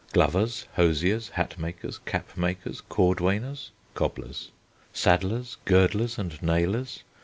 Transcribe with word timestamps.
Glovers. 0.13 0.65
Hosiers. 0.77 1.29
Hatmakers. 1.35 1.99
Capmakers. 2.07 2.81
Cordwainers 2.89 3.69
(cobblers). 3.93 4.49
Saddlers. 4.91 5.57
Girdlers 5.65 6.17
and 6.17 6.41
nailers. 6.41 7.03